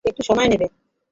[0.05, 0.67] একটু সময় নেবে।